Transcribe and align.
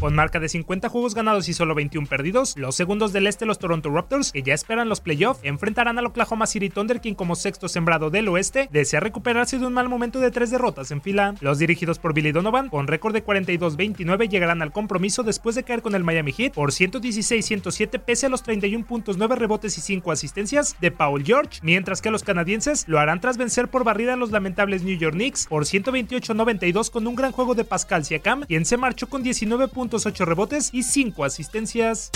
Con 0.00 0.14
marca 0.14 0.38
de 0.38 0.48
50 0.48 0.88
juegos 0.90 1.16
ganados 1.16 1.48
y 1.48 1.54
solo 1.54 1.74
21 1.74 2.06
perdidos, 2.06 2.54
los 2.56 2.76
segundos 2.76 3.12
del 3.12 3.26
este, 3.26 3.46
los 3.46 3.58
Toronto 3.58 3.90
Raptors, 3.90 4.30
que 4.30 4.44
ya 4.44 4.54
esperan 4.54 4.88
los 4.88 5.00
playoffs, 5.00 5.40
enfrentarán 5.42 5.98
al 5.98 6.06
Oklahoma 6.06 6.46
City 6.46 6.70
Thunder, 6.70 7.00
quien 7.00 7.16
como 7.16 7.34
sexto 7.34 7.68
sembrado 7.68 8.08
del 8.08 8.28
oeste, 8.28 8.68
desea 8.70 9.00
recuperarse 9.00 9.58
de 9.58 9.66
un 9.66 9.72
mal 9.72 9.88
momento 9.88 10.20
de 10.20 10.30
tres 10.30 10.52
derrotas 10.52 10.92
en 10.92 11.02
fila. 11.02 11.34
Los 11.40 11.58
dirigidos 11.58 11.98
por 11.98 12.14
Billy 12.14 12.30
Donovan, 12.30 12.68
con 12.68 12.86
récord 12.86 13.12
de 13.12 13.24
42-29, 13.24 14.28
llegarán 14.28 14.62
al 14.62 14.70
compromiso 14.70 15.24
después 15.24 15.56
de 15.56 15.64
caer 15.64 15.82
con 15.82 15.96
el 15.96 16.04
Miami 16.04 16.30
Heat 16.30 16.54
por 16.54 16.70
116-107 16.70 17.98
pese 17.98 18.26
a 18.26 18.28
los 18.28 18.44
31 18.44 18.86
puntos, 18.86 19.16
9 19.16 19.34
rebotes 19.34 19.78
y 19.78 19.80
5 19.80 20.12
asistencias 20.12 20.76
de 20.80 20.92
Paul 20.92 21.24
George, 21.24 21.58
mientras 21.62 22.00
que 22.02 22.12
los 22.12 22.22
canadienses 22.22 22.84
lo 22.86 23.00
harán 23.00 23.20
tras 23.20 23.36
vencer 23.36 23.66
por 23.66 23.82
barrida 23.82 24.14
a 24.14 24.16
los 24.16 24.30
lamentables 24.30 24.84
New 24.84 24.96
York 24.96 25.16
Knicks 25.16 25.48
por 25.48 25.64
128-92 25.64 26.88
con 26.92 27.04
un 27.08 27.16
gran 27.16 27.32
juego 27.32 27.56
de 27.56 27.64
Pascal 27.64 28.04
Siakam, 28.04 28.42
quien 28.42 28.64
se 28.64 28.76
marchó 28.76 29.08
con 29.08 29.24
19 29.24 29.66
puntos 29.66 29.87
8 29.94 30.24
rebotes 30.24 30.70
y 30.72 30.82
5 30.82 31.24
asistencias. 31.24 32.10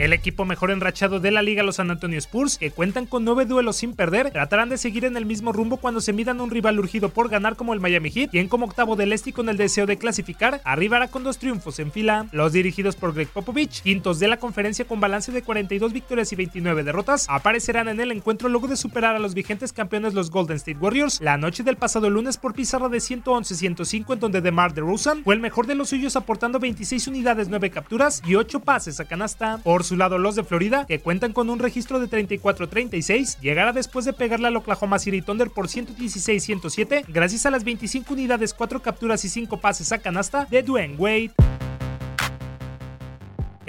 El 0.00 0.14
equipo 0.14 0.46
mejor 0.46 0.70
enrachado 0.70 1.20
de 1.20 1.30
la 1.30 1.42
liga, 1.42 1.62
los 1.62 1.76
San 1.76 1.90
Antonio 1.90 2.16
Spurs, 2.16 2.56
que 2.56 2.70
cuentan 2.70 3.04
con 3.04 3.22
9 3.22 3.44
duelos 3.44 3.76
sin 3.76 3.92
perder, 3.92 4.30
tratarán 4.30 4.70
de 4.70 4.78
seguir 4.78 5.04
en 5.04 5.14
el 5.14 5.26
mismo 5.26 5.52
rumbo 5.52 5.76
cuando 5.76 6.00
se 6.00 6.14
midan 6.14 6.40
un 6.40 6.50
rival 6.50 6.78
urgido 6.78 7.10
por 7.10 7.28
ganar 7.28 7.54
como 7.54 7.74
el 7.74 7.80
Miami 7.80 8.10
Heat, 8.10 8.30
quien 8.30 8.48
como 8.48 8.64
octavo 8.64 8.96
del 8.96 9.12
este 9.12 9.28
y 9.28 9.32
con 9.34 9.50
el 9.50 9.58
deseo 9.58 9.84
de 9.84 9.98
clasificar, 9.98 10.62
arribará 10.64 11.08
con 11.08 11.22
dos 11.22 11.36
triunfos 11.36 11.78
en 11.80 11.92
fila. 11.92 12.24
Los 12.32 12.54
dirigidos 12.54 12.96
por 12.96 13.12
Greg 13.12 13.28
Popovich, 13.28 13.82
quintos 13.82 14.18
de 14.18 14.28
la 14.28 14.38
conferencia 14.38 14.86
con 14.86 15.00
balance 15.00 15.32
de 15.32 15.42
42 15.42 15.92
victorias 15.92 16.32
y 16.32 16.36
29 16.36 16.82
derrotas, 16.82 17.26
aparecerán 17.28 17.88
en 17.88 18.00
el 18.00 18.10
encuentro 18.10 18.48
luego 18.48 18.68
de 18.68 18.78
superar 18.78 19.16
a 19.16 19.18
los 19.18 19.34
vigentes 19.34 19.74
campeones 19.74 20.14
los 20.14 20.30
Golden 20.30 20.56
State 20.56 20.78
Warriors 20.80 21.20
la 21.20 21.36
noche 21.36 21.62
del 21.62 21.76
pasado 21.76 22.08
lunes 22.08 22.38
por 22.38 22.54
pizarra 22.54 22.88
de 22.88 23.00
111-105 23.00 24.14
en 24.14 24.20
donde 24.20 24.40
DeMar 24.40 24.72
DeRozan 24.72 25.24
fue 25.24 25.34
el 25.34 25.42
mejor 25.42 25.66
de 25.66 25.74
los 25.74 25.90
suyos 25.90 26.16
aportando 26.16 26.58
26 26.58 27.06
unidades, 27.08 27.50
9 27.50 27.68
capturas 27.68 28.22
y 28.24 28.36
8 28.36 28.60
pases 28.60 28.98
a 28.98 29.04
canasta. 29.04 29.58
Por 29.58 29.89
su 29.90 29.96
lado, 29.96 30.18
los 30.18 30.36
de 30.36 30.44
Florida, 30.44 30.86
que 30.86 31.00
cuentan 31.00 31.32
con 31.32 31.50
un 31.50 31.58
registro 31.58 31.98
de 31.98 32.08
34-36, 32.08 33.40
llegará 33.40 33.72
después 33.72 34.04
de 34.04 34.12
pegarle 34.12 34.46
al 34.46 34.56
Oklahoma 34.56 35.00
City 35.00 35.20
Thunder 35.20 35.50
por 35.50 35.66
116-107 35.66 37.06
gracias 37.08 37.44
a 37.44 37.50
las 37.50 37.64
25 37.64 38.14
unidades, 38.14 38.54
4 38.54 38.82
capturas 38.82 39.24
y 39.24 39.28
5 39.28 39.60
pases 39.60 39.90
a 39.90 39.98
canasta 39.98 40.46
de 40.48 40.62
Dwayne 40.62 40.94
Wade. 40.94 41.59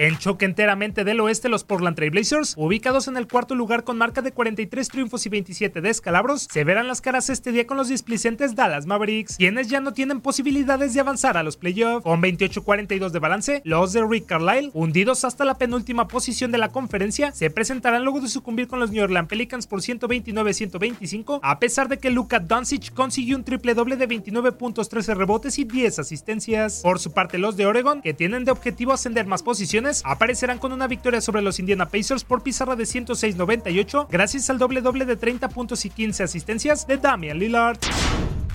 En 0.01 0.17
choque 0.17 0.45
enteramente 0.45 1.03
del 1.03 1.19
oeste, 1.19 1.47
los 1.47 1.63
Portland 1.63 1.95
Trail 1.95 2.09
Blazers, 2.09 2.55
ubicados 2.57 3.07
en 3.07 3.17
el 3.17 3.27
cuarto 3.27 3.53
lugar 3.53 3.83
con 3.83 3.99
marca 3.99 4.23
de 4.23 4.31
43 4.31 4.87
triunfos 4.87 5.27
y 5.27 5.29
27 5.29 5.79
descalabros, 5.79 6.47
se 6.51 6.63
verán 6.63 6.87
las 6.87 7.01
caras 7.01 7.29
este 7.29 7.51
día 7.51 7.67
con 7.67 7.77
los 7.77 7.87
displicentes 7.87 8.55
Dallas 8.55 8.87
Mavericks, 8.87 9.37
quienes 9.37 9.67
ya 9.67 9.79
no 9.79 9.93
tienen 9.93 10.19
posibilidades 10.19 10.95
de 10.95 11.01
avanzar 11.01 11.37
a 11.37 11.43
los 11.43 11.55
playoffs. 11.55 12.03
Con 12.03 12.19
28-42 12.19 13.11
de 13.11 13.19
balance, 13.19 13.61
los 13.63 13.93
de 13.93 14.03
Rick 14.03 14.25
Carlisle, 14.25 14.71
hundidos 14.73 15.23
hasta 15.23 15.45
la 15.45 15.59
penúltima 15.59 16.07
posición 16.07 16.51
de 16.51 16.57
la 16.57 16.69
conferencia, 16.69 17.31
se 17.31 17.51
presentarán 17.51 18.03
luego 18.03 18.21
de 18.21 18.27
sucumbir 18.27 18.67
con 18.67 18.79
los 18.79 18.89
New 18.89 19.03
Orleans 19.03 19.29
Pelicans 19.29 19.67
por 19.67 19.81
129-125, 19.81 21.41
a 21.43 21.59
pesar 21.59 21.89
de 21.89 21.99
que 21.99 22.09
Luka 22.09 22.39
Doncic 22.39 22.91
consiguió 22.95 23.37
un 23.37 23.43
triple 23.43 23.75
doble 23.75 23.97
de 23.97 24.07
29 24.07 24.53
puntos, 24.53 24.89
13 24.89 25.13
rebotes 25.13 25.59
y 25.59 25.63
10 25.63 25.99
asistencias. 25.99 26.81
Por 26.81 26.97
su 26.97 27.11
parte, 27.11 27.37
los 27.37 27.55
de 27.55 27.67
Oregon, 27.67 28.01
que 28.01 28.15
tienen 28.15 28.45
de 28.45 28.51
objetivo 28.51 28.93
ascender 28.93 29.27
más 29.27 29.43
posiciones, 29.43 29.90
aparecerán 30.05 30.59
con 30.59 30.71
una 30.71 30.87
victoria 30.87 31.21
sobre 31.21 31.41
los 31.41 31.59
Indiana 31.59 31.89
Pacers 31.89 32.23
por 32.23 32.43
pizarra 32.43 32.75
de 32.75 32.85
106-98 32.85 34.07
gracias 34.09 34.49
al 34.49 34.57
doble 34.57 34.81
doble 34.81 35.05
de 35.05 35.17
30 35.17 35.49
puntos 35.49 35.85
y 35.85 35.89
15 35.89 36.23
asistencias 36.23 36.87
de 36.87 36.97
Damian 36.97 37.37
Lillard. 37.37 37.77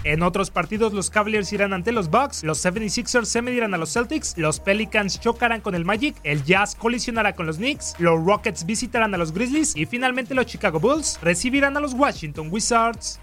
En 0.05 0.23
otros 0.23 0.51
partidos, 0.51 0.93
los 0.93 1.11
Cavaliers 1.11 1.53
irán 1.53 1.73
ante 1.73 1.91
los 1.91 2.11
Bucks, 2.11 2.45
los 2.45 2.65
76ers 2.65 3.25
se 3.25 3.43
medirán 3.43 3.75
a 3.75 3.77
los 3.77 3.93
Celtics, 3.93 4.39
los 4.39 4.61
Pelicans 4.61 5.19
chocarán 5.19 5.61
con 5.61 5.75
el 5.75 5.85
Magic, 5.85 6.15
el 6.23 6.45
Jazz 6.45 6.77
colisionará 6.77 7.35
con 7.35 7.47
los 7.47 7.57
Knicks, 7.57 7.97
los 7.99 8.25
Rockets 8.25 8.65
visitarán 8.65 9.13
a 9.15 9.19
los 9.19 9.33
Grizzlies 9.33 9.75
y 9.75 9.85
finalmente 9.85 10.35
los 10.35 10.47
Chicago 10.47 10.79
Bulls 10.79 11.19
recibirán 11.23 11.77
a 11.77 11.81
los 11.81 11.93
Washington 11.95 12.49
Wizards. 12.53 13.19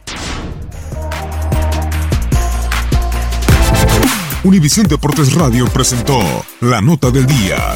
Univisión 4.43 4.85
Deportes 4.87 5.33
Radio 5.35 5.67
presentó 5.67 6.19
La 6.59 6.81
Nota 6.81 7.11
del 7.11 7.25
Día. 7.25 7.75